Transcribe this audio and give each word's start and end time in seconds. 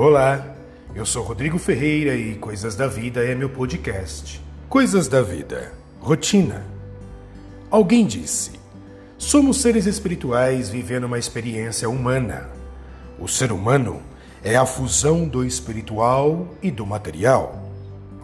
Olá, 0.00 0.54
eu 0.94 1.04
sou 1.04 1.24
Rodrigo 1.24 1.58
Ferreira 1.58 2.14
e 2.14 2.36
Coisas 2.36 2.76
da 2.76 2.86
Vida 2.86 3.24
é 3.24 3.34
meu 3.34 3.50
podcast. 3.50 4.40
Coisas 4.68 5.08
da 5.08 5.22
Vida, 5.22 5.72
rotina. 5.98 6.64
Alguém 7.68 8.06
disse: 8.06 8.52
somos 9.18 9.60
seres 9.60 9.86
espirituais 9.86 10.68
vivendo 10.68 11.02
uma 11.02 11.18
experiência 11.18 11.90
humana. 11.90 12.48
O 13.18 13.26
ser 13.26 13.50
humano 13.50 14.00
é 14.40 14.54
a 14.54 14.64
fusão 14.64 15.26
do 15.26 15.44
espiritual 15.44 16.46
e 16.62 16.70
do 16.70 16.86
material. 16.86 17.60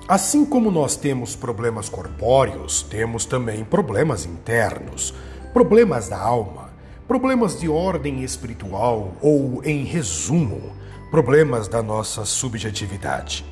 Assim 0.06 0.44
como 0.44 0.70
nós 0.70 0.94
temos 0.94 1.34
problemas 1.34 1.88
corpóreos, 1.88 2.84
temos 2.84 3.24
também 3.24 3.64
problemas 3.64 4.24
internos, 4.24 5.12
problemas 5.52 6.08
da 6.08 6.20
alma, 6.20 6.70
problemas 7.08 7.58
de 7.58 7.68
ordem 7.68 8.22
espiritual 8.22 9.16
ou, 9.20 9.60
em 9.64 9.82
resumo, 9.82 10.72
problemas 11.10 11.68
da 11.68 11.82
nossa 11.82 12.24
subjetividade. 12.24 13.44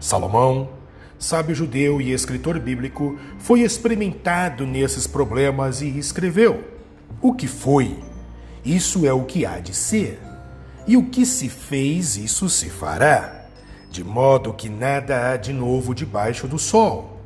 Salomão, 0.00 0.70
sábio 1.18 1.54
judeu 1.54 2.00
e 2.00 2.12
escritor 2.12 2.58
bíblico, 2.58 3.18
foi 3.38 3.60
experimentado 3.60 4.66
nesses 4.66 5.06
problemas 5.06 5.80
e 5.80 5.98
escreveu: 5.98 6.64
O 7.20 7.34
que 7.34 7.46
foi, 7.46 7.98
isso 8.64 9.06
é 9.06 9.12
o 9.12 9.24
que 9.24 9.46
há 9.46 9.58
de 9.60 9.74
ser, 9.74 10.20
e 10.86 10.96
o 10.96 11.06
que 11.06 11.24
se 11.24 11.48
fez, 11.48 12.16
isso 12.16 12.48
se 12.48 12.68
fará 12.68 13.42
de 13.92 14.02
modo 14.02 14.54
que 14.54 14.70
nada 14.70 15.30
há 15.30 15.36
de 15.36 15.52
novo 15.52 15.94
debaixo 15.94 16.48
do 16.48 16.58
sol. 16.58 17.20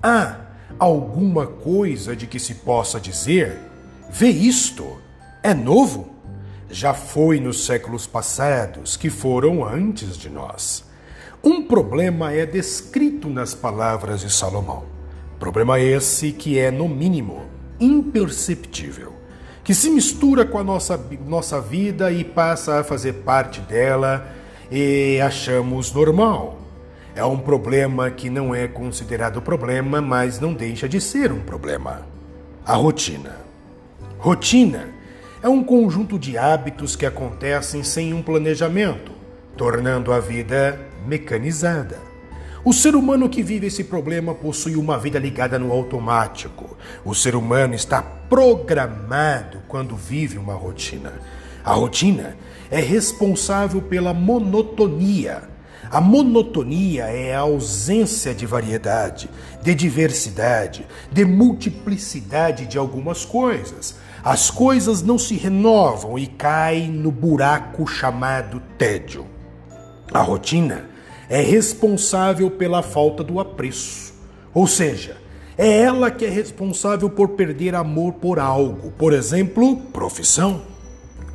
Há 0.00 0.36
alguma 0.78 1.46
coisa 1.46 2.14
de 2.14 2.28
que 2.28 2.38
se 2.38 2.54
possa 2.54 3.00
dizer: 3.00 3.58
vê 4.08 4.28
isto, 4.28 4.98
é 5.42 5.52
novo? 5.52 6.15
Já 6.70 6.92
foi 6.92 7.38
nos 7.38 7.64
séculos 7.64 8.06
passados, 8.06 8.96
que 8.96 9.08
foram 9.08 9.64
antes 9.64 10.16
de 10.16 10.28
nós. 10.28 10.84
Um 11.42 11.62
problema 11.62 12.32
é 12.32 12.44
descrito 12.44 13.28
nas 13.28 13.54
palavras 13.54 14.20
de 14.20 14.32
Salomão. 14.32 14.84
Problema 15.38 15.78
esse 15.78 16.32
que 16.32 16.58
é, 16.58 16.70
no 16.70 16.88
mínimo, 16.88 17.46
imperceptível, 17.78 19.12
que 19.62 19.74
se 19.74 19.90
mistura 19.90 20.44
com 20.44 20.58
a 20.58 20.64
nossa, 20.64 20.98
nossa 21.26 21.60
vida 21.60 22.10
e 22.10 22.24
passa 22.24 22.80
a 22.80 22.84
fazer 22.84 23.12
parte 23.12 23.60
dela 23.60 24.26
e 24.70 25.20
achamos 25.20 25.92
normal. 25.92 26.58
É 27.14 27.24
um 27.24 27.38
problema 27.38 28.10
que 28.10 28.28
não 28.28 28.54
é 28.54 28.66
considerado 28.66 29.40
problema, 29.40 30.00
mas 30.00 30.40
não 30.40 30.52
deixa 30.52 30.88
de 30.88 31.00
ser 31.00 31.30
um 31.30 31.40
problema. 31.40 32.06
A 32.64 32.74
rotina. 32.74 33.36
Rotina 34.18 34.95
é 35.42 35.48
um 35.48 35.62
conjunto 35.62 36.18
de 36.18 36.38
hábitos 36.38 36.96
que 36.96 37.06
acontecem 37.06 37.82
sem 37.82 38.14
um 38.14 38.22
planejamento, 38.22 39.12
tornando 39.56 40.12
a 40.12 40.20
vida 40.20 40.80
mecanizada. 41.06 41.98
O 42.64 42.72
ser 42.72 42.96
humano 42.96 43.28
que 43.28 43.44
vive 43.44 43.68
esse 43.68 43.84
problema 43.84 44.34
possui 44.34 44.74
uma 44.74 44.98
vida 44.98 45.20
ligada 45.20 45.56
no 45.56 45.70
automático. 45.70 46.76
O 47.04 47.14
ser 47.14 47.36
humano 47.36 47.74
está 47.74 48.02
programado 48.02 49.62
quando 49.68 49.94
vive 49.94 50.36
uma 50.36 50.54
rotina. 50.54 51.12
A 51.64 51.72
rotina 51.74 52.36
é 52.68 52.80
responsável 52.80 53.80
pela 53.80 54.12
monotonia. 54.12 55.42
A 55.88 56.00
monotonia 56.00 57.04
é 57.04 57.36
a 57.36 57.40
ausência 57.40 58.34
de 58.34 58.44
variedade, 58.44 59.30
de 59.62 59.72
diversidade, 59.72 60.84
de 61.12 61.24
multiplicidade 61.24 62.66
de 62.66 62.76
algumas 62.76 63.24
coisas. 63.24 63.96
As 64.26 64.50
coisas 64.50 65.02
não 65.02 65.20
se 65.20 65.36
renovam 65.36 66.18
e 66.18 66.26
caem 66.26 66.90
no 66.90 67.12
buraco 67.12 67.86
chamado 67.86 68.60
tédio. 68.76 69.24
A 70.12 70.20
rotina 70.20 70.90
é 71.28 71.40
responsável 71.40 72.50
pela 72.50 72.82
falta 72.82 73.22
do 73.22 73.38
apreço. 73.38 74.12
Ou 74.52 74.66
seja, 74.66 75.16
é 75.56 75.80
ela 75.80 76.10
que 76.10 76.24
é 76.24 76.28
responsável 76.28 77.08
por 77.08 77.28
perder 77.36 77.76
amor 77.76 78.14
por 78.14 78.40
algo, 78.40 78.90
por 78.98 79.12
exemplo, 79.12 79.76
profissão. 79.92 80.60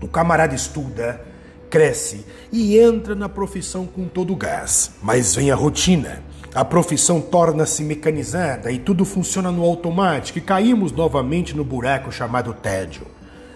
O 0.01 0.07
camarada 0.09 0.53
estuda, 0.53 1.21
cresce 1.69 2.25
e 2.51 2.77
entra 2.77 3.15
na 3.15 3.29
profissão 3.29 3.87
com 3.87 4.05
todo 4.05 4.33
o 4.33 4.35
gás. 4.35 4.91
Mas 5.01 5.33
vem 5.33 5.49
a 5.49 5.55
rotina. 5.55 6.21
A 6.53 6.65
profissão 6.65 7.21
torna-se 7.21 7.81
mecanizada 7.81 8.69
e 8.73 8.77
tudo 8.77 9.05
funciona 9.05 9.49
no 9.49 9.63
automático 9.63 10.37
e 10.37 10.41
caímos 10.41 10.91
novamente 10.91 11.55
no 11.55 11.63
buraco 11.63 12.11
chamado 12.11 12.53
tédio. 12.53 13.07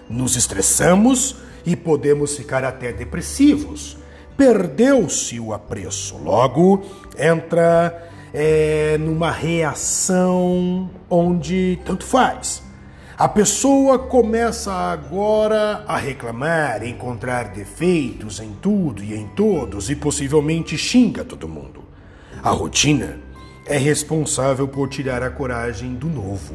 Nos 0.09 0.37
estressamos 0.37 1.35
e 1.65 1.75
podemos 1.75 2.37
ficar 2.37 2.63
até 2.63 2.93
depressivos. 2.93 3.97
Perdeu-se 4.37 5.41
o 5.41 5.53
apreço. 5.53 6.17
Logo, 6.17 6.83
entra 7.19 8.09
é, 8.33 8.97
numa 8.97 9.29
reação 9.29 10.89
onde 11.09 11.77
tanto 11.83 12.05
faz. 12.05 12.63
A 13.17 13.27
pessoa 13.27 13.99
começa 13.99 14.71
agora 14.71 15.83
a 15.85 15.97
reclamar, 15.97 16.81
encontrar 16.85 17.49
defeitos 17.49 18.39
em 18.39 18.53
tudo 18.61 19.03
e 19.03 19.13
em 19.13 19.27
todos 19.27 19.89
e 19.89 19.95
possivelmente 19.97 20.77
xinga 20.77 21.25
todo 21.25 21.47
mundo. 21.47 21.84
A 22.45 22.51
rotina 22.51 23.17
é 23.65 23.75
responsável 23.75 24.67
por 24.67 24.87
tirar 24.87 25.23
a 25.23 25.31
coragem 25.31 25.95
do 25.95 26.05
novo. 26.05 26.53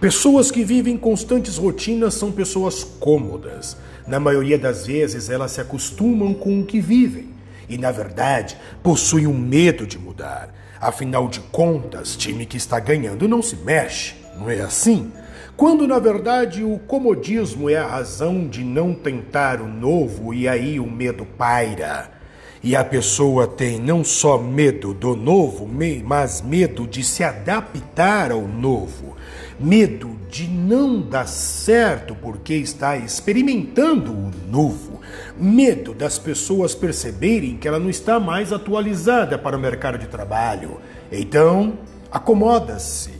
Pessoas 0.00 0.50
que 0.50 0.64
vivem 0.64 0.96
constantes 0.96 1.56
rotinas 1.56 2.14
são 2.14 2.32
pessoas 2.32 2.82
cômodas. 2.82 3.76
Na 4.08 4.18
maioria 4.18 4.58
das 4.58 4.88
vezes, 4.88 5.30
elas 5.30 5.52
se 5.52 5.60
acostumam 5.60 6.34
com 6.34 6.58
o 6.58 6.66
que 6.66 6.80
vivem 6.80 7.28
e, 7.68 7.78
na 7.78 7.92
verdade, 7.92 8.58
possuem 8.82 9.28
um 9.28 9.38
medo 9.38 9.86
de 9.86 10.00
mudar. 10.00 10.52
Afinal 10.80 11.28
de 11.28 11.38
contas, 11.38 12.16
time 12.16 12.44
que 12.44 12.56
está 12.56 12.80
ganhando 12.80 13.28
não 13.28 13.40
se 13.40 13.54
mexe, 13.54 14.16
não 14.36 14.50
é 14.50 14.60
assim? 14.62 15.12
quando 15.56 15.86
na 15.86 16.00
verdade 16.00 16.64
o 16.64 16.78
comodismo 16.78 17.70
é 17.70 17.76
a 17.76 17.86
razão 17.86 18.48
de 18.48 18.64
não 18.64 18.94
tentar 18.94 19.60
o 19.60 19.68
novo 19.68 20.34
e 20.34 20.48
aí 20.48 20.80
o 20.80 20.90
medo 20.90 21.24
paira. 21.24 22.19
E 22.62 22.76
a 22.76 22.84
pessoa 22.84 23.46
tem 23.46 23.78
não 23.78 24.04
só 24.04 24.36
medo 24.36 24.92
do 24.92 25.16
novo, 25.16 25.66
mas 26.04 26.42
medo 26.42 26.86
de 26.86 27.02
se 27.02 27.24
adaptar 27.24 28.30
ao 28.30 28.42
novo, 28.46 29.16
medo 29.58 30.18
de 30.28 30.46
não 30.46 31.00
dar 31.00 31.26
certo 31.26 32.14
porque 32.14 32.52
está 32.54 32.98
experimentando 32.98 34.12
o 34.12 34.30
novo, 34.50 35.00
medo 35.38 35.94
das 35.94 36.18
pessoas 36.18 36.74
perceberem 36.74 37.56
que 37.56 37.66
ela 37.66 37.78
não 37.78 37.88
está 37.88 38.20
mais 38.20 38.52
atualizada 38.52 39.38
para 39.38 39.56
o 39.56 39.60
mercado 39.60 39.96
de 39.96 40.06
trabalho. 40.06 40.78
Então, 41.10 41.78
acomoda-se 42.12 43.10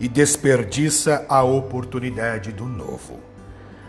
e 0.00 0.08
desperdiça 0.08 1.24
a 1.28 1.44
oportunidade 1.44 2.50
do 2.50 2.64
novo. 2.64 3.20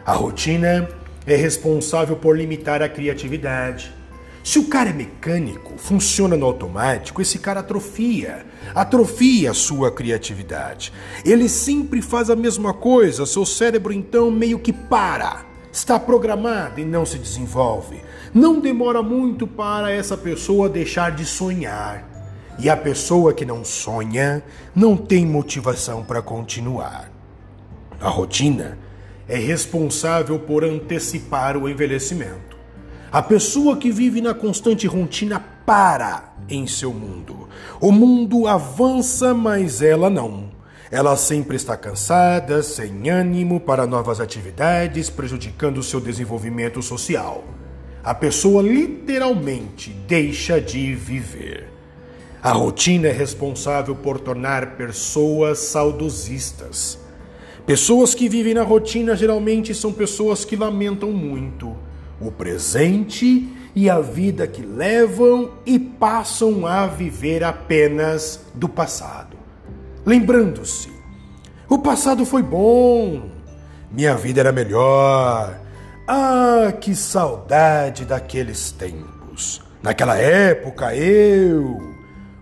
A 0.05 0.13
rotina 0.13 0.87
é 1.25 1.35
responsável 1.35 2.15
por 2.15 2.37
limitar 2.37 2.83
a 2.83 2.89
criatividade. 2.89 4.00
Se 4.43 4.57
o 4.57 4.65
cara 4.65 4.89
é 4.89 4.93
mecânico, 4.93 5.77
funciona 5.77 6.35
no 6.35 6.47
automático, 6.47 7.21
esse 7.21 7.37
cara 7.37 7.59
atrofia, 7.59 8.43
atrofia 8.73 9.51
a 9.51 9.53
sua 9.53 9.91
criatividade. 9.91 10.91
Ele 11.23 11.47
sempre 11.47 12.01
faz 12.01 12.29
a 12.29 12.35
mesma 12.35 12.73
coisa, 12.73 13.25
seu 13.27 13.45
cérebro 13.45 13.93
então 13.93 14.31
meio 14.31 14.57
que 14.57 14.73
para. 14.73 15.45
Está 15.71 15.99
programado 15.99 16.81
e 16.81 16.85
não 16.85 17.05
se 17.05 17.19
desenvolve. 17.19 18.01
Não 18.33 18.59
demora 18.59 19.03
muito 19.03 19.45
para 19.45 19.91
essa 19.91 20.17
pessoa 20.17 20.67
deixar 20.67 21.11
de 21.11 21.25
sonhar. 21.25 22.09
E 22.59 22.69
a 22.69 22.75
pessoa 22.75 23.33
que 23.33 23.45
não 23.45 23.63
sonha 23.63 24.43
não 24.75 24.97
tem 24.97 25.25
motivação 25.25 26.03
para 26.03 26.21
continuar. 26.21 27.11
A 27.99 28.09
rotina 28.09 28.77
é 29.27 29.37
responsável 29.37 30.39
por 30.39 30.63
antecipar 30.65 31.55
o 31.55 31.69
envelhecimento. 31.69 32.50
A 33.11 33.21
pessoa 33.21 33.75
que 33.75 33.91
vive 33.91 34.21
na 34.21 34.33
constante 34.33 34.87
rotina 34.87 35.37
para 35.65 36.33
em 36.47 36.65
seu 36.65 36.93
mundo. 36.93 37.49
O 37.81 37.91
mundo 37.91 38.47
avança, 38.47 39.33
mas 39.33 39.81
ela 39.81 40.09
não. 40.09 40.49
Ela 40.89 41.17
sempre 41.17 41.57
está 41.57 41.75
cansada, 41.75 42.63
sem 42.63 43.09
ânimo 43.09 43.59
para 43.59 43.85
novas 43.85 44.21
atividades, 44.21 45.09
prejudicando 45.09 45.83
seu 45.83 45.99
desenvolvimento 45.99 46.81
social. 46.81 47.43
A 48.01 48.15
pessoa 48.15 48.63
literalmente 48.63 49.89
deixa 50.07 50.61
de 50.61 50.95
viver. 50.95 51.67
A 52.41 52.53
rotina 52.53 53.09
é 53.09 53.11
responsável 53.11 53.93
por 53.93 54.21
tornar 54.21 54.77
pessoas 54.77 55.59
saudosistas. 55.59 56.97
Pessoas 57.65 58.15
que 58.15 58.29
vivem 58.29 58.53
na 58.53 58.63
rotina 58.63 59.17
geralmente 59.17 59.75
são 59.75 59.91
pessoas 59.91 60.45
que 60.45 60.55
lamentam 60.55 61.11
muito 61.11 61.75
o 62.21 62.31
presente 62.31 63.49
e 63.75 63.89
a 63.89 63.99
vida 63.99 64.47
que 64.47 64.61
levam 64.61 65.51
e 65.65 65.79
passam 65.79 66.65
a 66.67 66.87
viver 66.87 67.43
apenas 67.43 68.45
do 68.53 68.69
passado. 68.69 69.37
Lembrando-se, 70.05 70.89
o 71.67 71.77
passado 71.77 72.25
foi 72.25 72.43
bom, 72.43 73.29
minha 73.91 74.15
vida 74.15 74.39
era 74.39 74.51
melhor. 74.51 75.59
Ah, 76.07 76.73
que 76.79 76.95
saudade 76.95 78.05
daqueles 78.05 78.71
tempos. 78.71 79.61
Naquela 79.81 80.17
época, 80.17 80.95
eu. 80.95 81.95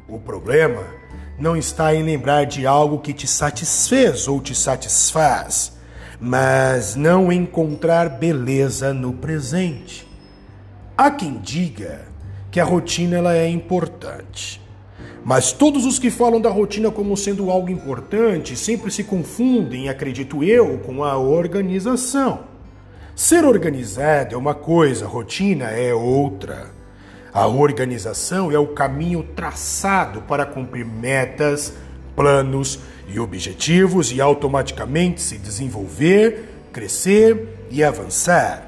O 0.08 0.20
problema 0.20 0.84
não 1.38 1.56
está 1.56 1.94
em 1.94 2.04
lembrar 2.04 2.46
de 2.46 2.66
algo 2.66 3.00
que 3.00 3.14
te 3.14 3.28
satisfez 3.28 4.28
ou 4.28 4.42
te 4.42 4.54
satisfaz, 4.54 5.74
mas 6.20 6.96
não 6.96 7.32
encontrar 7.32 8.10
beleza 8.10 8.94
no 8.94 9.14
presente. 9.14 10.08
Há 10.98 11.10
quem 11.10 11.38
diga 11.40 12.02
que 12.52 12.60
a 12.60 12.66
rotina 12.66 13.18
ela 13.18 13.36
é 13.36 13.48
importante. 13.48 14.62
Mas 15.24 15.52
todos 15.52 15.86
os 15.86 16.00
que 16.00 16.10
falam 16.10 16.42
da 16.42 16.50
rotina 16.50 16.92
como 16.92 17.16
sendo 17.16 17.50
algo 17.52 17.70
importante 17.70 18.56
sempre 18.56 18.92
se 18.92 19.04
confundem, 19.04 19.88
acredito 19.88 20.44
eu, 20.44 20.80
com 20.80 21.04
a 21.04 21.18
organização. 21.18 22.46
Ser 23.16 23.46
organizado 23.46 24.34
é 24.34 24.38
uma 24.38 24.56
coisa, 24.56 25.06
rotina 25.06 25.66
é 25.66 25.94
outra. 25.94 26.68
A 27.34 27.48
organização 27.48 28.52
é 28.52 28.58
o 28.58 28.68
caminho 28.68 29.24
traçado 29.36 30.22
para 30.22 30.46
cumprir 30.46 30.86
metas, 30.86 31.74
planos 32.20 32.78
e 33.08 33.18
objetivos 33.18 34.12
e 34.12 34.20
automaticamente 34.20 35.22
se 35.22 35.38
desenvolver, 35.38 36.50
crescer 36.74 37.66
e 37.72 37.82
avançar. 37.82 38.68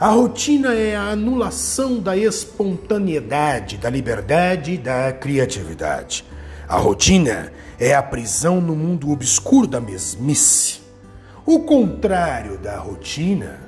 A 0.00 0.08
rotina 0.08 0.74
é 0.74 0.96
a 0.96 1.10
anulação 1.10 2.00
da 2.00 2.16
espontaneidade, 2.16 3.76
da 3.76 3.88
liberdade 3.88 4.72
e 4.72 4.78
da 4.78 5.12
criatividade. 5.12 6.24
A 6.68 6.76
rotina 6.76 7.52
é 7.78 7.94
a 7.94 8.02
prisão 8.02 8.60
no 8.60 8.74
mundo 8.74 9.12
obscuro 9.12 9.68
da 9.68 9.80
mesmice. 9.80 10.80
O 11.46 11.60
contrário 11.60 12.58
da 12.58 12.78
rotina 12.78 13.60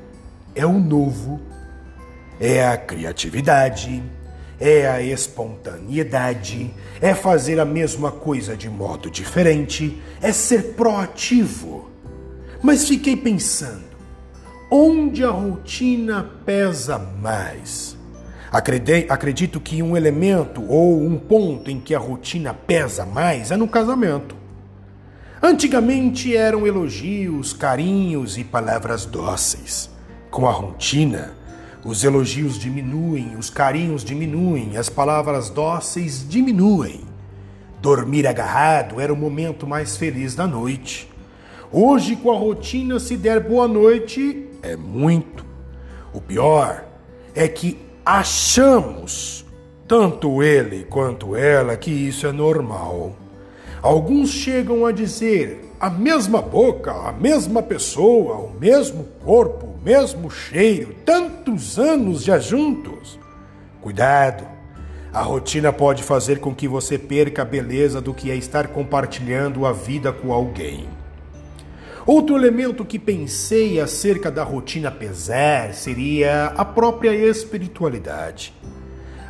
é 0.56 0.67
o 0.67 0.81
novo, 0.81 1.41
é 2.41 2.67
a 2.67 2.77
criatividade, 2.77 4.03
é 4.60 4.86
a 4.86 5.00
espontaneidade, 5.00 6.74
é 7.00 7.14
fazer 7.14 7.58
a 7.58 7.64
mesma 7.64 8.12
coisa 8.12 8.54
de 8.54 8.68
modo 8.68 9.10
diferente, 9.10 10.00
é 10.20 10.32
ser 10.32 10.74
proativo. 10.74 11.88
Mas 12.62 12.86
fiquei 12.86 13.16
pensando, 13.16 13.84
onde 14.70 15.24
a 15.24 15.30
rotina 15.30 16.30
pesa 16.44 16.98
mais? 16.98 17.96
Acredito 18.52 19.60
que 19.60 19.82
um 19.82 19.96
elemento 19.96 20.62
ou 20.68 21.00
um 21.00 21.16
ponto 21.16 21.70
em 21.70 21.80
que 21.80 21.94
a 21.94 21.98
rotina 21.98 22.52
pesa 22.52 23.06
mais 23.06 23.50
é 23.50 23.56
no 23.56 23.66
casamento. 23.66 24.36
Antigamente 25.42 26.36
eram 26.36 26.66
elogios, 26.66 27.54
carinhos 27.54 28.36
e 28.36 28.44
palavras 28.44 29.06
dóceis. 29.06 29.88
Com 30.30 30.46
a 30.46 30.52
rotina, 30.52 31.32
os 31.85 32.05
elogios 32.05 32.59
diminuem, 32.59 33.37
os 33.37 33.49
carinhos 33.49 34.05
diminuem, 34.05 34.77
as 34.77 34.88
palavras 34.88 35.49
dóceis 35.49 36.27
diminuem. 36.29 37.00
Dormir 37.81 38.27
agarrado 38.27 39.00
era 39.00 39.12
o 39.12 39.17
momento 39.17 39.67
mais 39.67 39.97
feliz 39.97 40.35
da 40.35 40.47
noite. 40.47 41.11
Hoje, 41.73 42.17
com 42.17 42.31
a 42.31 42.37
rotina, 42.37 42.99
se 42.99 43.17
der 43.17 43.41
boa 43.41 43.67
noite, 43.67 44.47
é 44.62 44.77
muito. 44.77 45.44
O 46.12 46.21
pior 46.21 46.85
é 47.35 47.49
que 47.49 47.79
achamos, 48.05 49.47
tanto 49.88 50.43
ele 50.43 50.85
quanto 50.85 51.35
ela, 51.35 51.77
que 51.77 51.91
isso 51.91 52.27
é 52.27 52.32
normal. 52.32 53.17
Alguns 53.81 54.29
chegam 54.31 54.85
a 54.85 54.93
dizer: 54.93 55.69
a 55.81 55.88
mesma 55.88 56.43
boca, 56.43 56.93
a 56.93 57.11
mesma 57.11 57.62
pessoa, 57.62 58.35
o 58.35 58.53
mesmo 58.61 59.05
corpo, 59.25 59.65
o 59.65 59.81
mesmo 59.82 60.31
cheiro, 60.31 60.94
tantos 61.06 61.79
anos 61.79 62.23
já 62.23 62.38
juntos. 62.38 63.19
Cuidado! 63.81 64.44
A 65.11 65.23
rotina 65.23 65.73
pode 65.73 66.03
fazer 66.03 66.38
com 66.38 66.55
que 66.55 66.69
você 66.69 66.99
perca 66.99 67.41
a 67.41 67.47
beleza 67.47 67.99
do 67.99 68.12
que 68.12 68.31
é 68.31 68.37
estar 68.37 68.69
compartilhando 68.69 69.65
a 69.65 69.73
vida 69.73 70.12
com 70.12 70.35
alguém. 70.35 70.87
Outro 72.06 72.37
elemento 72.37 72.85
que 72.85 72.99
pensei 72.99 73.81
acerca 73.81 74.31
da 74.31 74.44
rotina 74.44 74.91
pesar 74.91 75.73
seria 75.73 76.53
a 76.59 76.65
própria 76.65 77.15
espiritualidade. 77.15 78.53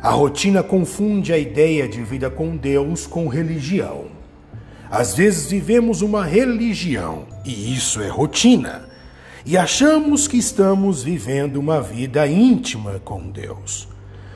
A 0.03 0.09
rotina 0.09 0.61
confunde 0.61 1.31
a 1.31 1.37
ideia 1.37 1.87
de 1.87 2.03
vida 2.03 2.29
com 2.29 2.57
Deus 2.57 3.07
com 3.07 3.29
religião. 3.29 4.20
Às 4.91 5.15
vezes 5.15 5.49
vivemos 5.49 6.01
uma 6.01 6.25
religião, 6.25 7.25
e 7.45 7.73
isso 7.73 8.01
é 8.01 8.09
rotina, 8.09 8.89
e 9.45 9.57
achamos 9.57 10.27
que 10.27 10.35
estamos 10.35 11.01
vivendo 11.01 11.55
uma 11.55 11.81
vida 11.81 12.27
íntima 12.27 12.99
com 13.05 13.31
Deus. 13.31 13.87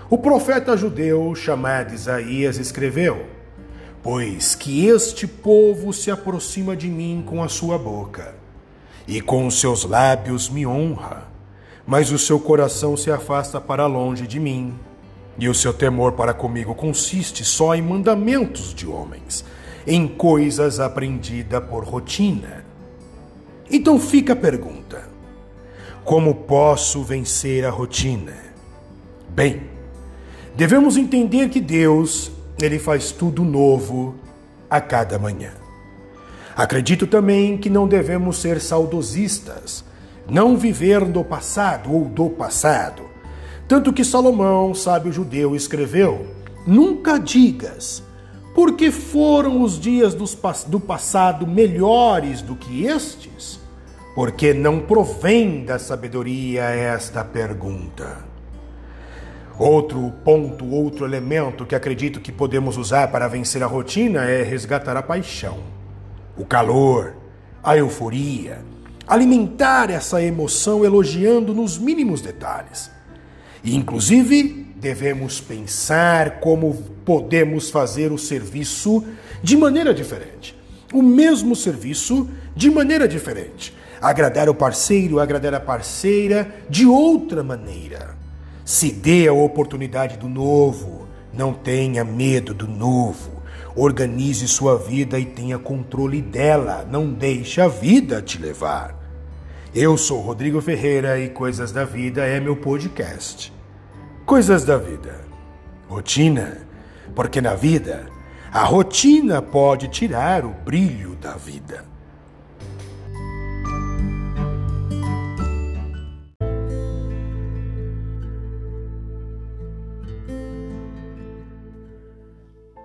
O 0.10 0.18
profeta 0.18 0.78
judeu 0.78 1.36
chamado 1.36 1.94
Isaías 1.94 2.58
escreveu: 2.58 3.26
Pois 4.02 4.56
que 4.56 4.86
este 4.86 5.28
povo 5.28 5.92
se 5.92 6.10
aproxima 6.10 6.74
de 6.74 6.88
mim 6.88 7.22
com 7.26 7.44
a 7.44 7.50
sua 7.50 7.78
boca, 7.78 8.34
e 9.06 9.20
com 9.20 9.46
os 9.46 9.60
seus 9.60 9.84
lábios 9.84 10.50
me 10.50 10.66
honra, 10.66 11.28
mas 11.86 12.14
o 12.14 12.18
seu 12.18 12.40
coração 12.40 12.96
se 12.96 13.12
afasta 13.12 13.60
para 13.60 13.88
longe 13.88 14.26
de 14.26 14.40
mim, 14.40 14.74
e 15.38 15.50
o 15.50 15.54
seu 15.54 15.74
temor 15.74 16.14
para 16.14 16.34
comigo 16.34 16.74
consiste 16.74 17.44
só 17.44 17.76
em 17.76 17.82
mandamentos 17.82 18.74
de 18.74 18.88
homens 18.88 19.44
em 19.86 20.08
coisas 20.08 20.80
aprendidas 20.80 21.64
por 21.66 21.84
rotina. 21.84 22.66
Então 23.70 24.00
fica 24.00 24.34
a 24.34 24.36
pergunta: 24.36 25.08
como 26.04 26.34
posso 26.36 27.04
vencer 27.04 27.66
a 27.66 27.70
rotina? 27.70 28.34
Bem, 29.30 29.64
devemos 30.56 30.98
entender 30.98 31.50
que 31.50 31.60
Deus, 31.60 32.32
ele 32.62 32.80
faz 32.80 33.12
tudo 33.12 33.44
novo 33.44 34.16
a 34.70 34.80
cada 34.80 35.20
manhã. 35.20 35.52
Acredito 36.56 37.06
também 37.06 37.58
que 37.58 37.70
não 37.70 37.88
devemos 37.88 38.38
ser 38.38 38.62
saudosistas, 38.62 39.84
não 40.30 40.56
viver 40.56 41.04
do 41.04 41.24
passado 41.24 41.92
ou 41.92 42.06
do 42.06 42.30
passado. 42.30 43.04
Tanto 43.68 43.92
que 43.92 44.06
Salomão, 44.06 44.74
sábio 44.74 45.12
judeu, 45.12 45.56
escreveu: 45.56 46.28
Nunca 46.66 47.18
digas, 47.18 48.02
porque 48.56 48.90
foram 48.90 49.62
os 49.62 49.78
dias 49.78 50.16
do 50.16 50.80
passado 50.80 51.46
melhores 51.46 52.42
do 52.42 52.56
que 52.56 52.86
estes? 52.86 53.60
Porque 54.16 54.54
não 54.54 54.80
provém 54.80 55.66
da 55.66 55.78
sabedoria 55.78 56.64
esta 56.64 57.22
pergunta. 57.26 58.24
Outro 59.60 60.10
ponto, 60.24 60.66
outro 60.70 61.06
elemento 61.06 61.66
que 61.66 61.76
acredito 61.76 62.22
que 62.22 62.32
podemos 62.32 62.78
usar 62.78 63.10
para 63.10 63.28
vencer 63.28 63.62
a 63.62 63.68
rotina 63.68 64.24
é 64.24 64.42
resgatar 64.42 64.96
a 64.96 65.04
paixão, 65.04 65.60
o 66.38 66.46
calor, 66.46 67.14
a 67.62 67.76
euforia, 67.76 68.64
alimentar 69.06 69.90
essa 69.90 70.24
emoção 70.24 70.86
elogiando 70.86 71.54
nos 71.54 71.78
mínimos 71.78 72.22
detalhes. 72.22 72.90
E, 73.62 73.76
inclusive, 73.76 74.65
devemos 74.86 75.42
pensar 75.42 76.40
como 76.40 76.76
podemos 77.04 77.72
fazer 77.72 78.12
o 78.12 78.20
serviço 78.20 79.04
de 79.42 79.58
maneira 79.58 79.96
diferente. 79.96 80.56
O 80.94 81.02
mesmo 81.02 81.56
serviço 81.56 82.30
de 82.56 82.70
maneira 82.70 83.08
diferente. 83.08 83.76
Agradar 84.00 84.48
o 84.48 84.54
parceiro, 84.54 85.20
agradar 85.20 85.56
a 85.56 85.60
parceira 85.60 86.56
de 86.70 86.86
outra 86.86 87.44
maneira. 87.44 88.16
Se 88.64 88.92
dê 88.92 89.28
a 89.28 89.34
oportunidade 89.34 90.18
do 90.18 90.30
novo. 90.30 91.08
Não 91.34 91.52
tenha 91.52 92.04
medo 92.04 92.54
do 92.54 92.68
novo. 92.68 93.42
Organize 93.76 94.48
sua 94.48 94.78
vida 94.78 95.18
e 95.18 95.26
tenha 95.26 95.58
controle 95.58 96.22
dela. 96.22 96.88
Não 96.92 97.12
deixe 97.12 97.60
a 97.60 97.68
vida 97.68 98.22
te 98.22 98.40
levar. 98.40 98.96
Eu 99.74 99.98
sou 99.98 100.22
Rodrigo 100.22 100.62
Ferreira 100.62 101.20
e 101.20 101.28
Coisas 101.28 101.72
da 101.72 101.86
Vida 101.86 102.24
é 102.24 102.40
meu 102.40 102.56
podcast. 102.56 103.55
Coisas 104.26 104.66
da 104.66 104.76
vida. 104.76 105.24
Rotina. 105.88 106.58
Porque 107.14 107.40
na 107.40 107.54
vida, 107.54 108.08
a 108.52 108.64
rotina 108.64 109.40
pode 109.40 109.88
tirar 109.88 110.44
o 110.44 110.50
brilho 110.50 111.16
da 111.18 111.36
vida. 111.36 111.86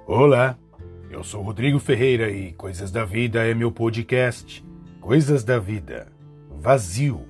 Olá, 0.07 0.59
eu 1.11 1.25
sou 1.25 1.43
Rodrigo 1.43 1.79
Ferreira 1.79 2.31
e 2.31 2.53
Coisas 2.53 2.91
da 2.91 3.07
Vida 3.07 3.47
é 3.49 3.55
meu 3.55 3.73
podcast. 3.73 4.63
Coisas 5.01 5.43
da 5.43 5.59
Vida. 5.59 6.13
Vazio 6.51 7.30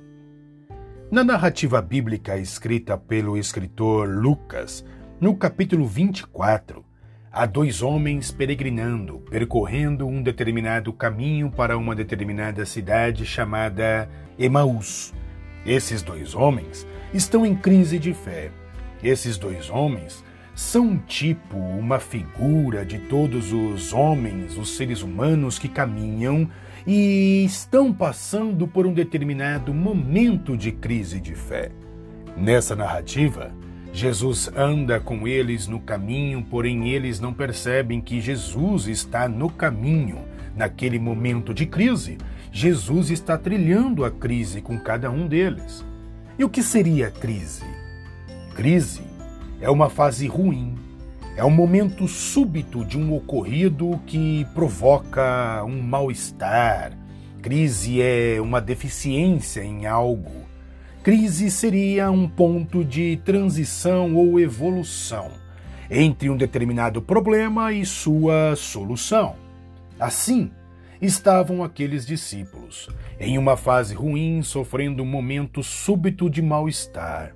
na 1.11 1.25
narrativa 1.25 1.83
bíblica 1.83 2.37
escrita 2.39 2.97
pelo 2.97 3.37
escritor 3.37 4.09
Lucas, 4.09 4.85
no 5.21 5.35
capítulo 5.37 5.85
24, 5.85 6.85
há 7.33 7.47
dois 7.47 7.83
homens 7.83 8.31
peregrinando, 8.31 9.19
percorrendo 9.29 10.07
um 10.07 10.23
determinado 10.23 10.93
caminho 10.93 11.51
para 11.51 11.77
uma 11.77 11.97
determinada 11.97 12.65
cidade 12.65 13.27
chamada 13.27 14.09
Emaús. 14.39 15.13
Esses 15.67 16.01
dois 16.01 16.33
homens 16.33 16.87
estão 17.13 17.45
em 17.45 17.57
crise 17.57 17.99
de 17.99 18.15
fé. 18.15 18.53
Esses 19.03 19.37
dois 19.37 19.69
homens 19.69 20.25
são 20.61 20.89
um 20.89 20.99
tipo, 20.99 21.57
uma 21.57 21.99
figura 21.99 22.85
de 22.85 22.99
todos 22.99 23.51
os 23.51 23.95
homens, 23.95 24.59
os 24.59 24.77
seres 24.77 25.03
humanos 25.03 25.59
que 25.59 25.69
caminham 25.69 26.47
e 26.87 27.43
estão 27.47 27.91
passando 27.91 28.69
por 28.69 28.87
um 28.87 28.93
determinado 28.93 29.73
momento 29.73 30.59
de 30.59 30.71
crise 30.71 31.19
de 31.19 31.35
fé. 31.35 31.73
Nessa 32.37 32.77
narrativa, 32.77 33.51
Jesus 33.91 34.51
anda 34.55 35.01
com 35.01 35.27
eles 35.27 35.67
no 35.67 35.81
caminho, 35.81 36.47
porém 36.49 36.91
eles 36.91 37.19
não 37.19 37.33
percebem 37.33 37.99
que 37.99 38.21
Jesus 38.21 38.87
está 38.87 39.27
no 39.27 39.49
caminho. 39.49 40.19
Naquele 40.55 40.99
momento 40.99 41.55
de 41.55 41.65
crise, 41.65 42.19
Jesus 42.53 43.11
está 43.11 43.39
trilhando 43.39 44.05
a 44.05 44.11
crise 44.11 44.61
com 44.61 44.79
cada 44.79 45.11
um 45.11 45.27
deles. 45.27 45.83
E 46.39 46.45
o 46.45 46.51
que 46.51 46.63
seria 46.63 47.11
crise? 47.11 47.65
Crise 48.55 49.10
é 49.61 49.69
uma 49.71 49.91
fase 49.91 50.27
ruim, 50.27 50.75
é 51.37 51.45
um 51.45 51.51
momento 51.51 52.09
súbito 52.09 52.85
de 52.85 52.99
um 52.99 53.15
ocorrido 53.15 54.01
que 54.07 54.47
provoca 54.55 55.65
um 55.65 55.81
mal-estar. 55.81 56.93
Crise 57.41 58.03
é 58.03 58.41
uma 58.41 58.61
deficiência 58.61 59.63
em 59.63 59.87
algo. 59.87 60.45
Crise 61.03 61.51
seria 61.51 62.11
um 62.11 62.29
ponto 62.29 62.85
de 62.85 63.17
transição 63.25 64.15
ou 64.15 64.39
evolução 64.39 65.31
entre 65.91 66.31
um 66.31 66.37
determinado 66.37 67.01
problema 67.01 67.73
e 67.73 67.85
sua 67.85 68.55
solução. 68.55 69.35
Assim, 69.99 70.51
estavam 71.01 71.65
aqueles 71.65 72.07
discípulos, 72.07 72.89
em 73.19 73.39
uma 73.39 73.57
fase 73.57 73.95
ruim, 73.95 74.43
sofrendo 74.43 75.03
um 75.03 75.07
momento 75.07 75.63
súbito 75.63 76.31
de 76.31 76.43
mal-estar. 76.43 77.35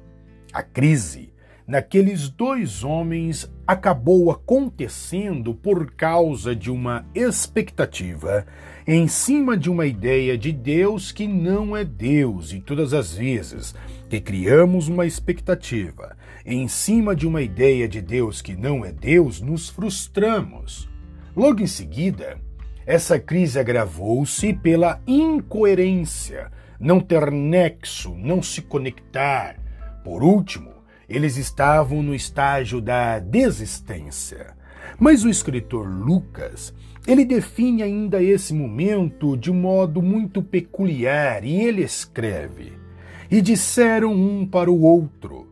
A 0.53 0.63
crise 0.63 1.34
naqueles 1.67 2.29
dois 2.29 2.85
homens 2.85 3.51
acabou 3.67 4.31
acontecendo 4.31 5.55
por 5.55 5.93
causa 5.93 6.55
de 6.55 6.71
uma 6.71 7.07
expectativa 7.15 8.47
em 8.87 9.09
cima 9.09 9.57
de 9.57 9.71
uma 9.71 9.87
ideia 9.87 10.37
de 10.37 10.53
Deus 10.53 11.11
que 11.11 11.27
não 11.27 11.75
é 11.75 11.85
Deus, 11.85 12.53
e 12.53 12.61
todas 12.61 12.93
as 12.93 13.15
vezes 13.15 13.75
que 14.11 14.21
criamos 14.21 14.89
uma 14.89 15.07
expectativa 15.07 16.17
em 16.45 16.69
cima 16.69 17.17
de 17.17 17.27
uma 17.27 17.41
ideia 17.41 17.89
de 17.89 18.03
Deus 18.03 18.43
que 18.43 18.55
não 18.55 18.85
é 18.85 18.93
Deus, 18.93 19.41
nos 19.41 19.71
frustramos. 19.71 20.89
Logo 21.35 21.63
em 21.63 21.67
seguida, 21.67 22.39
essa 22.87 23.19
crise 23.19 23.59
agravou-se 23.59 24.53
pela 24.53 25.01
incoerência, 25.07 26.53
não 26.79 27.01
ter 27.01 27.31
nexo, 27.31 28.15
não 28.15 28.43
se 28.43 28.61
conectar. 28.61 29.57
Por 30.05 30.23
último, 30.23 30.74
eles 31.09 31.37
estavam 31.37 32.03
no 32.03 32.15
estágio 32.15 32.81
da 32.81 33.19
desistência. 33.19 34.55
Mas 34.99 35.25
o 35.25 35.29
escritor 35.29 35.89
Lucas, 35.89 36.73
ele 37.07 37.25
define 37.25 37.83
ainda 37.83 38.23
esse 38.23 38.55
momento 38.55 39.37
de 39.37 39.51
um 39.51 39.55
modo 39.55 40.01
muito 40.01 40.43
peculiar 40.43 41.45
e 41.45 41.61
ele 41.61 41.83
escreve: 41.83 42.73
E 43.31 43.41
disseram 43.41 44.13
um 44.13 44.47
para 44.47 44.71
o 44.71 44.83
outro: 44.83 45.49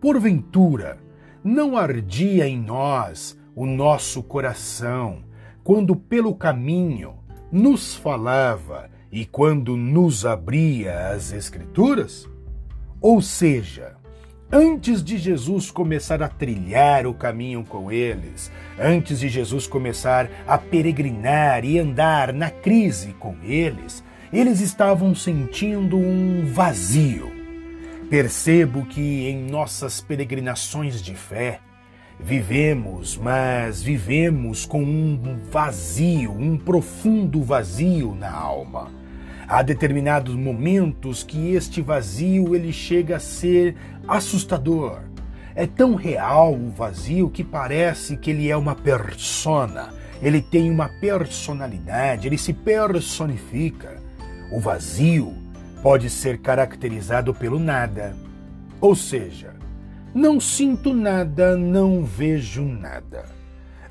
Porventura, 0.00 0.98
não 1.44 1.76
ardia 1.76 2.46
em 2.48 2.60
nós 2.60 3.38
o 3.54 3.66
nosso 3.66 4.22
coração, 4.22 5.24
quando 5.62 5.94
pelo 5.96 6.34
caminho 6.34 7.14
nos 7.50 7.94
falava 7.94 8.90
e 9.10 9.24
quando 9.24 9.76
nos 9.76 10.26
abria 10.26 11.08
as 11.10 11.32
Escrituras? 11.32 12.28
Ou 13.00 13.22
seja, 13.22 13.95
Antes 14.50 15.02
de 15.02 15.18
Jesus 15.18 15.72
começar 15.72 16.22
a 16.22 16.28
trilhar 16.28 17.04
o 17.04 17.12
caminho 17.12 17.64
com 17.64 17.90
eles, 17.90 18.52
antes 18.78 19.18
de 19.18 19.28
Jesus 19.28 19.66
começar 19.66 20.30
a 20.46 20.56
peregrinar 20.56 21.64
e 21.64 21.80
andar 21.80 22.32
na 22.32 22.48
crise 22.48 23.12
com 23.18 23.34
eles, 23.42 24.04
eles 24.32 24.60
estavam 24.60 25.16
sentindo 25.16 25.96
um 25.96 26.44
vazio. 26.46 27.28
Percebo 28.08 28.86
que 28.86 29.26
em 29.26 29.50
nossas 29.50 30.00
peregrinações 30.00 31.02
de 31.02 31.16
fé, 31.16 31.58
vivemos, 32.20 33.16
mas 33.16 33.82
vivemos 33.82 34.64
com 34.64 34.80
um 34.80 35.40
vazio, 35.50 36.30
um 36.30 36.56
profundo 36.56 37.42
vazio 37.42 38.14
na 38.14 38.30
alma. 38.30 39.05
Há 39.48 39.62
determinados 39.62 40.34
momentos 40.34 41.22
que 41.22 41.54
este 41.54 41.80
vazio 41.80 42.56
ele 42.56 42.72
chega 42.72 43.16
a 43.16 43.20
ser 43.20 43.76
assustador. 44.08 45.02
É 45.54 45.68
tão 45.68 45.94
real 45.94 46.52
o 46.52 46.68
vazio 46.68 47.30
que 47.30 47.44
parece 47.44 48.16
que 48.16 48.30
ele 48.30 48.50
é 48.50 48.56
uma 48.56 48.74
persona. 48.74 49.90
Ele 50.20 50.42
tem 50.42 50.68
uma 50.68 50.88
personalidade, 50.88 52.26
ele 52.26 52.36
se 52.36 52.52
personifica. 52.52 54.02
O 54.50 54.58
vazio 54.58 55.32
pode 55.80 56.10
ser 56.10 56.38
caracterizado 56.38 57.32
pelo 57.32 57.60
nada. 57.60 58.16
Ou 58.80 58.96
seja, 58.96 59.54
não 60.12 60.40
sinto 60.40 60.92
nada, 60.92 61.56
não 61.56 62.02
vejo 62.02 62.64
nada. 62.64 63.26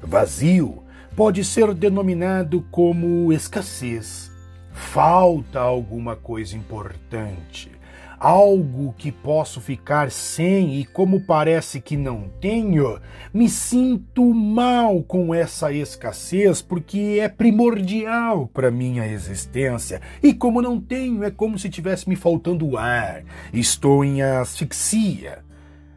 Vazio 0.01 0.83
pode 1.15 1.45
ser 1.45 1.74
denominado 1.74 2.62
como 2.69 3.31
escassez 3.31 4.35
falta 4.75 5.62
alguma 5.62 6.17
coisa 6.17 6.58
importante, 6.58 7.72
algo 8.20 8.94
que 8.98 9.10
posso 9.10 9.62
ficar 9.62 10.12
sem 10.12 10.75
e 10.75 10.86
como 10.86 11.22
parece 11.22 11.79
que 11.79 11.96
não 11.96 12.29
tenho, 12.41 13.00
me 13.34 13.48
sinto 13.48 14.34
mal 14.34 15.01
com 15.01 15.34
essa 15.34 15.72
escassez 15.72 16.62
porque 16.62 17.20
é 17.22 17.29
primordial 17.29 18.48
para 18.48 18.70
minha 18.70 19.08
existência 19.08 20.01
e 20.22 20.34
como 20.34 20.62
não 20.62 20.79
tenho 20.79 21.24
é 21.24 21.32
como 21.32 21.58
se 21.58 21.70
tivesse 21.70 22.08
me 22.10 22.17
faltando 22.17 22.77
ar, 22.77 23.24
estou 23.53 24.03
em 24.03 24.22
asfixia. 24.22 25.39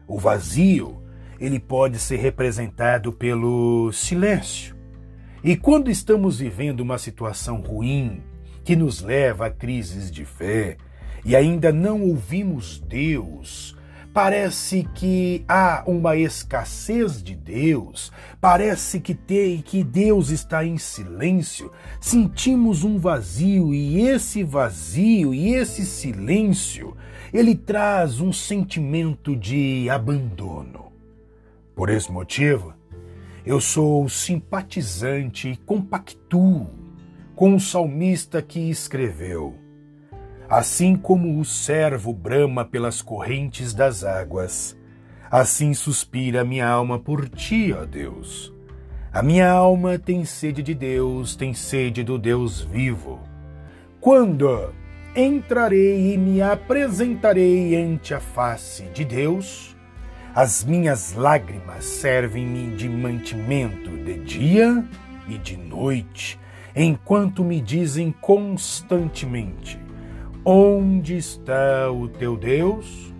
O 0.07 0.17
vazio, 0.17 1.03
ele 1.37 1.59
pode 1.59 1.99
ser 1.99 2.17
representado 2.17 3.11
pelo 3.11 3.91
silêncio. 3.91 4.75
E 5.43 5.55
quando 5.55 5.91
estamos 5.91 6.39
vivendo 6.39 6.79
uma 6.79 6.97
situação 6.97 7.61
ruim, 7.61 8.23
que 8.69 8.75
nos 8.75 9.01
leva 9.01 9.47
a 9.47 9.49
crises 9.49 10.11
de 10.11 10.23
fé 10.23 10.77
e 11.25 11.35
ainda 11.35 11.73
não 11.73 12.03
ouvimos 12.03 12.79
Deus. 12.79 13.75
Parece 14.13 14.87
que 14.93 15.43
há 15.49 15.83
uma 15.87 16.15
escassez 16.15 17.23
de 17.23 17.33
Deus, 17.33 18.11
parece 18.39 18.99
que 18.99 19.15
tem 19.15 19.59
que 19.59 19.83
Deus 19.83 20.29
está 20.29 20.63
em 20.63 20.77
silêncio. 20.77 21.71
Sentimos 21.99 22.83
um 22.83 22.99
vazio 22.99 23.73
e 23.73 24.01
esse 24.01 24.43
vazio 24.43 25.33
e 25.33 25.55
esse 25.55 25.83
silêncio, 25.83 26.95
ele 27.33 27.55
traz 27.55 28.21
um 28.21 28.31
sentimento 28.31 29.35
de 29.35 29.89
abandono. 29.89 30.91
Por 31.75 31.89
esse 31.89 32.11
motivo, 32.11 32.75
eu 33.43 33.59
sou 33.59 34.07
simpatizante 34.07 35.49
e 35.49 35.57
compactuo 35.57 36.88
com 37.39 37.55
o 37.55 37.59
salmista 37.59 38.41
que 38.41 38.69
escreveu: 38.69 39.55
Assim 40.49 40.93
como 40.97 41.39
o 41.39 41.45
servo 41.45 42.11
brama 42.11 42.65
pelas 42.65 43.01
correntes 43.01 43.73
das 43.73 44.03
águas, 44.03 44.77
assim 45.31 45.73
suspira 45.73 46.43
minha 46.43 46.67
alma 46.67 46.99
por 46.99 47.29
ti, 47.29 47.71
ó 47.71 47.85
Deus. 47.85 48.53
A 49.09 49.23
minha 49.23 49.49
alma 49.49 49.97
tem 49.97 50.25
sede 50.25 50.61
de 50.61 50.73
Deus, 50.73 51.33
tem 51.33 51.53
sede 51.53 52.03
do 52.03 52.19
Deus 52.19 52.59
vivo. 52.59 53.21
Quando 54.01 54.73
entrarei 55.15 56.15
e 56.15 56.17
me 56.17 56.41
apresentarei 56.41 57.73
ante 57.73 58.13
a 58.13 58.19
face 58.19 58.83
de 58.93 59.05
Deus, 59.05 59.77
as 60.35 60.65
minhas 60.65 61.13
lágrimas 61.13 61.85
servem-me 61.85 62.75
de 62.75 62.89
mantimento 62.89 63.91
de 63.91 64.19
dia 64.25 64.85
e 65.25 65.37
de 65.37 65.55
noite 65.55 66.37
enquanto 66.83 67.43
me 67.43 67.59
dizem 67.59 68.13
constantemente: 68.21 69.77
Onde 70.45 71.17
está 71.17 71.91
o 71.91 72.07
teu 72.07 72.37
Deus? 72.37 73.13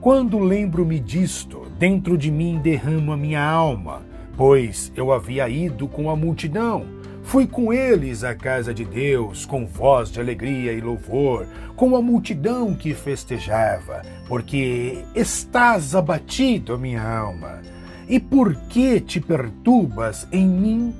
Quando 0.00 0.38
lembro-me 0.38 0.98
disto, 0.98 1.66
dentro 1.78 2.16
de 2.16 2.30
mim 2.30 2.58
derramo 2.60 3.12
a 3.12 3.16
minha 3.16 3.44
alma, 3.44 4.02
pois 4.36 4.90
eu 4.96 5.12
havia 5.12 5.48
ido 5.48 5.86
com 5.86 6.10
a 6.10 6.16
multidão. 6.16 6.86
Fui 7.22 7.46
com 7.46 7.72
eles 7.72 8.24
à 8.24 8.34
casa 8.34 8.74
de 8.74 8.84
Deus, 8.84 9.46
com 9.46 9.64
voz 9.64 10.10
de 10.10 10.18
alegria 10.18 10.72
e 10.72 10.80
louvor, 10.80 11.46
com 11.76 11.94
a 11.94 12.02
multidão 12.02 12.74
que 12.74 12.94
festejava, 12.94 14.02
porque 14.26 15.04
estás 15.14 15.94
abatido, 15.94 16.76
minha 16.76 17.00
alma. 17.00 17.60
E 18.08 18.18
por 18.18 18.56
que 18.68 19.00
te 19.00 19.20
perturbas 19.20 20.26
em 20.32 20.48
mim? 20.48 20.94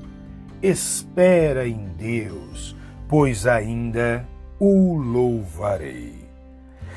Espera 0.63 1.67
em 1.67 1.89
Deus, 1.97 2.73
pois 3.09 3.45
ainda 3.45 4.25
o 4.57 4.95
louvarei. 4.95 6.23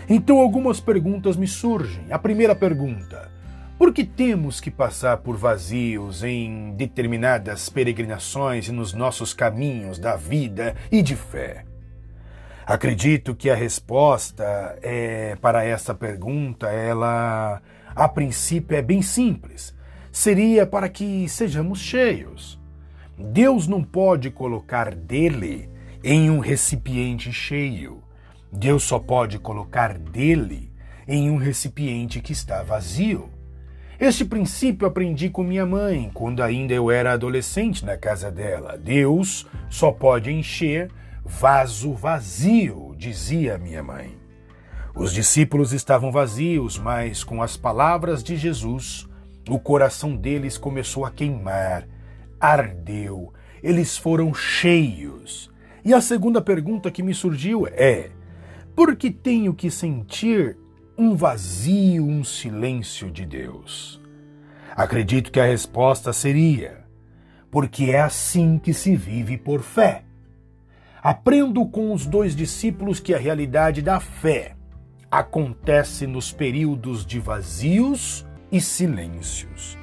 Então 0.09 0.39
algumas 0.39 0.79
perguntas 0.79 1.37
me 1.37 1.49
surgem. 1.49 2.07
A 2.11 2.19
primeira 2.19 2.55
pergunta: 2.55 3.29
Por 3.77 3.93
que 3.93 4.05
temos 4.05 4.61
que 4.61 4.71
passar 4.71 5.17
por 5.17 5.37
vazios 5.37 6.23
em 6.23 6.75
determinadas 6.77 7.69
peregrinações 7.69 8.69
e 8.69 8.73
nos 8.73 8.93
nossos 8.93 9.35
caminhos 9.35 9.99
da 9.99 10.15
vida 10.15 10.77
e 10.93 11.03
de 11.03 11.17
fé? 11.17 11.65
Acredito 12.65 13.35
que 13.35 13.51
a 13.51 13.55
resposta 13.55 14.79
é, 14.83 15.37
para 15.41 15.65
essa 15.65 15.95
pergunta, 15.95 16.69
ela 16.69 17.61
a 17.95 18.09
princípio 18.09 18.77
é 18.77 18.83
bem 18.83 19.03
simples. 19.03 19.75
Seria 20.13 20.67
para 20.67 20.89
que 20.89 21.29
sejamos 21.29 21.81
cheios. 21.81 22.61
Deus 23.19 23.67
não 23.67 23.83
pode 23.83 24.31
colocar 24.31 24.95
dele 24.95 25.71
em 26.05 26.31
um 26.31 26.39
recipiente 26.39 27.33
cheio. 27.33 28.03
Deus 28.53 28.83
só 28.83 28.99
pode 28.99 29.39
colocar 29.39 29.97
dele 29.97 30.71
em 31.09 31.31
um 31.31 31.37
recipiente 31.37 32.21
que 32.21 32.33
está 32.33 32.63
vazio. 32.63 33.31
Este 33.99 34.25
princípio 34.25 34.87
aprendi 34.87 35.31
com 35.31 35.43
minha 35.43 35.65
mãe 35.65 36.11
quando 36.13 36.43
ainda 36.43 36.75
eu 36.75 36.91
era 36.91 37.13
adolescente 37.13 37.85
na 37.85 37.97
casa 37.97 38.31
dela. 38.31 38.77
Deus 38.77 39.47
só 39.71 39.91
pode 39.91 40.31
encher 40.31 40.91
vaso 41.25 41.95
vazio, 41.95 42.95
dizia 42.99 43.57
minha 43.57 43.83
mãe. 43.83 44.15
Os 44.95 45.13
discípulos 45.13 45.73
estavam 45.73 46.13
vazios, 46.13 46.79
mas 46.79 47.25
com 47.25 47.43
as 47.43 47.57
palavras 47.57 48.23
de 48.23 48.37
Jesus, 48.37 49.09
o 49.49 49.59
coração 49.59 50.15
deles 50.15 50.57
começou 50.57 51.05
a 51.05 51.11
queimar, 51.11 51.87
ardeu, 52.53 53.33
eles 53.63 53.97
foram 53.97 54.33
cheios. 54.33 55.51
E 55.85 55.93
a 55.93 56.01
segunda 56.01 56.41
pergunta 56.41 56.91
que 56.91 57.03
me 57.03 57.15
surgiu 57.15 57.67
é: 57.67 58.11
por 58.75 58.95
que 58.97 59.11
tenho 59.11 59.55
que 59.55 59.71
sentir 59.71 60.57
um 60.97 61.15
vazio, 61.15 62.05
um 62.05 62.25
silêncio 62.25 63.11
de 63.11 63.25
Deus? 63.25 64.01
Acredito 64.75 65.33
que 65.33 65.41
a 65.41 65.47
resposta 65.47 66.13
seria: 66.13 66.85
porque 67.51 67.87
é 67.87 68.01
assim 68.01 68.59
que 68.59 68.75
se 68.75 68.95
vive 68.95 69.37
por 69.37 69.63
fé. 69.63 70.03
Aprendo 71.03 71.65
com 71.67 71.93
os 71.93 72.05
dois 72.05 72.35
discípulos 72.35 72.99
que 72.99 73.15
a 73.15 73.19
realidade 73.19 73.81
da 73.81 74.01
fé 74.01 74.57
acontece 75.11 76.07
nos 76.07 76.33
períodos 76.33 77.07
de 77.07 77.21
vazios 77.21 78.27
e 78.51 78.61
silêncios. 78.61 79.79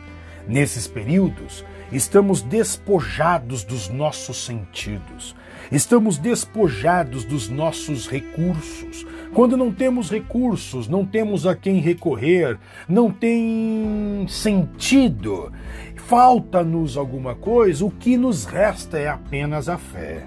Nesses 0.48 0.86
períodos, 0.86 1.64
estamos 1.94 2.42
despojados 2.42 3.64
dos 3.64 3.88
nossos 3.88 4.44
sentidos, 4.46 5.36
estamos 5.72 6.18
despojados 6.18 7.24
dos 7.24 7.50
nossos 7.50 8.10
recursos. 8.10 9.06
Quando 9.34 9.56
não 9.56 9.72
temos 9.72 10.10
recursos, 10.10 10.88
não 10.88 11.06
temos 11.06 11.46
a 11.46 11.56
quem 11.56 11.80
recorrer, 11.80 12.58
não 12.88 13.12
tem 13.12 14.26
sentido, 14.28 15.52
falta-nos 15.96 16.98
alguma 16.98 17.36
coisa, 17.36 17.86
o 17.86 17.92
que 17.92 18.18
nos 18.18 18.46
resta 18.46 18.98
é 18.98 19.08
apenas 19.08 19.70
a 19.70 19.78
fé. 19.78 20.26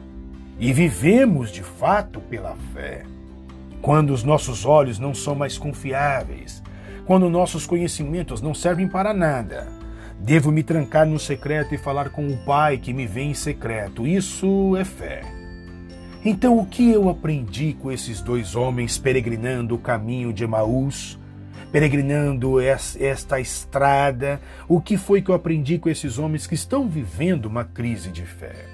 E 0.59 0.73
vivemos 0.73 1.51
de 1.51 1.63
fato 1.63 2.21
pela 2.21 2.57
fé. 2.73 3.05
Quando 3.83 4.11
os 4.11 4.25
nossos 4.25 4.65
olhos 4.65 4.99
não 4.99 5.15
são 5.15 5.35
mais 5.35 5.59
confiáveis, 5.59 6.63
quando 7.05 7.31
nossos 7.31 7.67
conhecimentos 7.67 8.41
não 8.41 8.55
servem 8.55 8.89
para 8.89 9.13
nada, 9.13 9.69
devo 10.21 10.51
me 10.51 10.63
trancar 10.63 11.07
no 11.07 11.19
secreto 11.19 11.75
e 11.75 11.79
falar 11.79 12.11
com 12.11 12.27
o 12.27 12.37
Pai 12.39 12.79
que 12.79 12.93
me 12.93 13.07
vê 13.07 13.23
em 13.23 13.35
secreto. 13.35 14.07
Isso 14.07 14.77
é 14.77 14.85
fé. 14.85 15.23
Então, 16.25 16.59
o 16.59 16.67
que 16.67 16.91
eu 16.91 17.09
aprendi 17.09 17.73
com 17.73 17.93
esses 17.93 18.21
dois 18.21 18.57
homens 18.57 18.99
peregrinando 18.99 19.77
o 19.77 19.79
caminho 19.79 20.33
de 20.33 20.45
Emaús? 20.45 21.19
Peregrinando 21.71 22.59
esta 22.61 23.39
estrada, 23.39 24.41
o 24.67 24.81
que 24.81 24.97
foi 24.97 25.21
que 25.21 25.31
eu 25.31 25.35
aprendi 25.35 25.79
com 25.79 25.89
esses 25.89 26.19
homens 26.19 26.47
que 26.47 26.55
estão 26.55 26.89
vivendo 26.89 27.47
uma 27.47 27.65
crise 27.65 28.11
de 28.11 28.25
fé? 28.25 28.67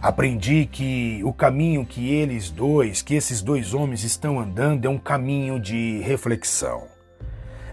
Aprendi 0.00 0.66
que 0.70 1.20
o 1.24 1.32
caminho 1.32 1.84
que 1.84 2.08
eles 2.08 2.50
dois, 2.50 3.02
que 3.02 3.14
esses 3.14 3.42
dois 3.42 3.74
homens 3.74 4.04
estão 4.04 4.38
andando, 4.38 4.84
é 4.84 4.88
um 4.88 4.98
caminho 4.98 5.58
de 5.60 5.98
reflexão, 6.00 6.86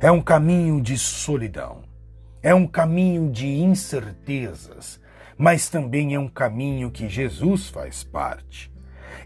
é 0.02 0.12
um 0.12 0.22
caminho 0.22 0.82
de 0.82 0.98
solidão, 0.98 1.84
é 2.46 2.54
um 2.54 2.68
caminho 2.68 3.32
de 3.32 3.48
incertezas, 3.48 5.02
mas 5.36 5.68
também 5.68 6.14
é 6.14 6.20
um 6.20 6.28
caminho 6.28 6.92
que 6.92 7.10
Jesus 7.10 7.70
faz 7.70 8.04
parte. 8.04 8.72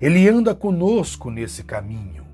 Ele 0.02 0.30
anda 0.30 0.56
conosco 0.56 1.30
nesse 1.30 1.62
caminho. 1.62 2.26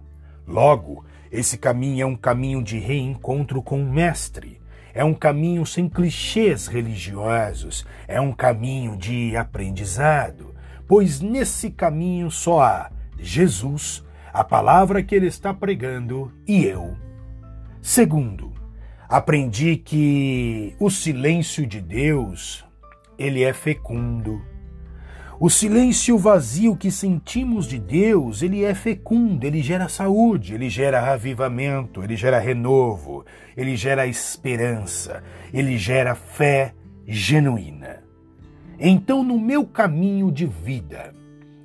Logo, 0.47 1.03
esse 1.31 1.57
caminho 1.57 2.03
é 2.03 2.05
um 2.05 2.15
caminho 2.15 2.63
de 2.63 2.77
reencontro 2.77 3.63
com 3.63 3.81
o 3.81 3.91
Mestre. 3.91 4.61
É 4.93 5.03
um 5.03 5.15
caminho 5.15 5.65
sem 5.65 5.89
clichês 5.89 6.67
religiosos, 6.67 7.83
é 8.07 8.21
um 8.21 8.31
caminho 8.31 8.95
de 8.95 9.35
aprendizado, 9.35 10.53
pois 10.87 11.19
nesse 11.19 11.71
caminho 11.71 12.29
só 12.29 12.61
há 12.61 12.91
Jesus, 13.17 14.03
a 14.31 14.43
palavra 14.43 15.01
que 15.01 15.15
ele 15.15 15.25
está 15.25 15.51
pregando, 15.51 16.31
e 16.47 16.63
eu. 16.63 16.95
Segundo, 17.81 18.54
aprendi 19.07 19.77
que 19.77 20.75
o 20.79 20.89
silêncio 20.89 21.65
de 21.65 21.79
Deus, 21.81 22.65
ele 23.17 23.43
é 23.43 23.53
fecundo. 23.53 24.41
O 25.39 25.49
silêncio 25.49 26.17
vazio 26.17 26.77
que 26.77 26.89
sentimos 26.89 27.67
de 27.67 27.77
Deus, 27.77 28.41
ele 28.41 28.63
é 28.63 28.73
fecundo, 28.73 29.43
ele 29.45 29.61
gera 29.61 29.89
saúde, 29.89 30.53
ele 30.53 30.69
gera 30.69 31.11
avivamento, 31.11 32.01
ele 32.01 32.15
gera 32.15 32.39
renovo, 32.39 33.25
ele 33.55 33.75
gera 33.75 34.07
esperança, 34.07 35.21
ele 35.53 35.77
gera 35.77 36.15
fé 36.15 36.73
genuína. 37.05 38.01
Então, 38.79 39.23
no 39.23 39.37
meu 39.37 39.65
caminho 39.65 40.31
de 40.31 40.45
vida, 40.45 41.13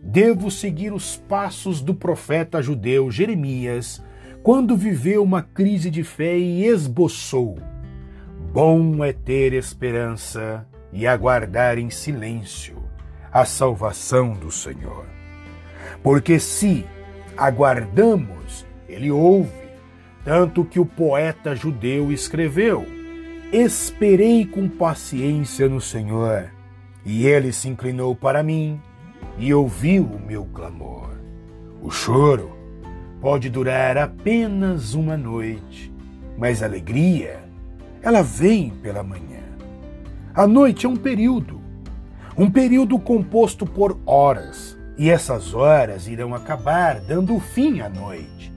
devo 0.02 0.50
seguir 0.50 0.92
os 0.92 1.16
passos 1.16 1.80
do 1.80 1.94
profeta 1.94 2.60
judeu 2.60 3.10
Jeremias, 3.10 4.02
quando 4.42 4.76
viveu 4.76 5.22
uma 5.22 5.42
crise 5.42 5.90
de 5.90 6.02
fé 6.02 6.36
e 6.36 6.66
esboçou: 6.66 7.58
Bom 8.52 9.04
é 9.04 9.12
ter 9.12 9.52
esperança 9.52 10.66
e 10.92 11.06
aguardar 11.06 11.78
em 11.78 11.90
silêncio 11.90 12.82
a 13.32 13.44
salvação 13.44 14.32
do 14.32 14.50
Senhor. 14.50 15.06
Porque 16.02 16.38
se 16.38 16.84
aguardamos, 17.36 18.66
ele 18.88 19.10
ouve, 19.10 19.50
tanto 20.24 20.64
que 20.64 20.80
o 20.80 20.86
poeta 20.86 21.54
judeu 21.54 22.10
escreveu: 22.10 22.86
Esperei 23.52 24.46
com 24.46 24.68
paciência 24.68 25.68
no 25.68 25.80
Senhor 25.80 26.50
e 27.04 27.26
ele 27.26 27.52
se 27.52 27.68
inclinou 27.68 28.14
para 28.14 28.42
mim 28.42 28.80
e 29.38 29.52
ouviu 29.52 30.04
o 30.04 30.18
meu 30.20 30.44
clamor. 30.46 31.10
O 31.82 31.90
choro 31.90 32.59
pode 33.20 33.50
durar 33.50 33.98
apenas 33.98 34.94
uma 34.94 35.16
noite, 35.16 35.92
mas 36.38 36.62
a 36.62 36.66
alegria, 36.66 37.44
ela 38.02 38.22
vem 38.22 38.70
pela 38.82 39.02
manhã. 39.02 39.40
A 40.34 40.46
noite 40.46 40.86
é 40.86 40.88
um 40.88 40.96
período, 40.96 41.60
um 42.36 42.50
período 42.50 42.98
composto 42.98 43.66
por 43.66 44.00
horas, 44.06 44.78
e 44.96 45.10
essas 45.10 45.52
horas 45.54 46.08
irão 46.08 46.34
acabar 46.34 47.00
dando 47.00 47.38
fim 47.38 47.80
à 47.80 47.88
noite. 47.88 48.52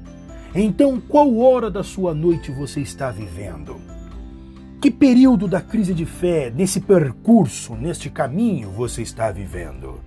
Então, 0.56 1.02
qual 1.02 1.38
hora 1.38 1.70
da 1.70 1.84
sua 1.84 2.14
noite 2.14 2.52
você 2.52 2.80
está 2.80 3.10
vivendo? 3.12 3.76
Que 4.80 4.92
período 4.92 5.48
da 5.48 5.60
crise 5.60 5.94
de 5.94 6.06
fé, 6.06 6.52
nesse 6.54 6.80
percurso, 6.80 7.76
neste 7.76 8.10
caminho 8.10 8.70
você 8.70 9.02
está 9.02 9.32
vivendo? 9.32 10.00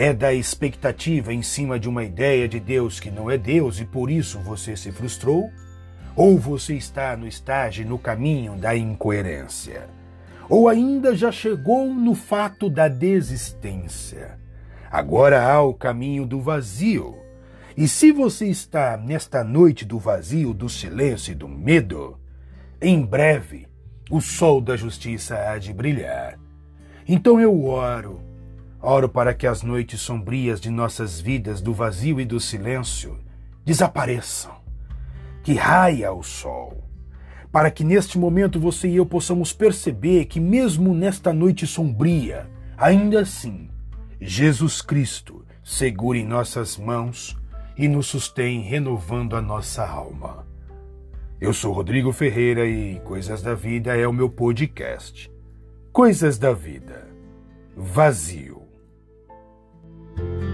É 0.00 0.14
da 0.14 0.32
expectativa 0.32 1.30
em 1.30 1.42
cima 1.42 1.78
de 1.78 1.86
uma 1.86 2.02
ideia 2.02 2.48
de 2.48 2.58
Deus 2.58 2.98
que 2.98 3.10
não 3.10 3.30
é 3.30 3.36
Deus 3.36 3.80
e 3.80 3.84
por 3.84 4.10
isso 4.10 4.38
você 4.40 4.74
se 4.74 4.90
frustrou? 4.90 5.50
Ou 6.16 6.38
você 6.38 6.72
está 6.74 7.14
no 7.18 7.28
estágio, 7.28 7.86
no 7.86 7.98
caminho 7.98 8.56
da 8.56 8.74
incoerência? 8.74 9.90
Ou 10.48 10.70
ainda 10.70 11.14
já 11.14 11.30
chegou 11.30 11.92
no 11.92 12.14
fato 12.14 12.70
da 12.70 12.88
desistência? 12.88 14.38
Agora 14.90 15.44
há 15.44 15.60
o 15.60 15.74
caminho 15.74 16.24
do 16.24 16.40
vazio. 16.40 17.18
E 17.76 17.86
se 17.86 18.10
você 18.10 18.46
está 18.46 18.96
nesta 18.96 19.44
noite 19.44 19.84
do 19.84 19.98
vazio, 19.98 20.54
do 20.54 20.70
silêncio 20.70 21.32
e 21.32 21.34
do 21.34 21.46
medo, 21.46 22.18
em 22.80 23.04
breve 23.04 23.68
o 24.10 24.18
sol 24.18 24.62
da 24.62 24.78
justiça 24.78 25.36
há 25.36 25.58
de 25.58 25.74
brilhar. 25.74 26.38
Então 27.06 27.38
eu 27.38 27.66
oro, 27.66 28.29
oro 28.82 29.08
para 29.08 29.34
que 29.34 29.46
as 29.46 29.62
noites 29.62 30.00
sombrias 30.00 30.60
de 30.60 30.70
nossas 30.70 31.20
vidas, 31.20 31.60
do 31.60 31.72
vazio 31.72 32.20
e 32.20 32.24
do 32.24 32.40
silêncio, 32.40 33.18
desapareçam, 33.64 34.52
que 35.42 35.54
raia 35.54 36.12
o 36.12 36.22
sol, 36.22 36.84
para 37.52 37.70
que 37.70 37.84
neste 37.84 38.18
momento 38.18 38.58
você 38.58 38.88
e 38.88 38.96
eu 38.96 39.06
possamos 39.06 39.52
perceber 39.52 40.26
que, 40.26 40.40
mesmo 40.40 40.94
nesta 40.94 41.32
noite 41.32 41.66
sombria, 41.66 42.48
ainda 42.76 43.20
assim, 43.20 43.68
Jesus 44.20 44.80
Cristo 44.80 45.44
segura 45.62 46.18
em 46.18 46.26
nossas 46.26 46.76
mãos 46.76 47.36
e 47.76 47.88
nos 47.88 48.06
sustém, 48.06 48.60
renovando 48.62 49.36
a 49.36 49.42
nossa 49.42 49.86
alma. 49.86 50.46
Eu 51.40 51.54
sou 51.54 51.72
Rodrigo 51.72 52.12
Ferreira 52.12 52.66
e 52.66 53.00
Coisas 53.00 53.42
da 53.42 53.54
Vida 53.54 53.96
é 53.96 54.06
o 54.06 54.12
meu 54.12 54.28
podcast. 54.28 55.32
Coisas 55.90 56.38
da 56.38 56.52
Vida. 56.52 57.08
Vazio. 57.74 58.59
Bye. 60.16 60.49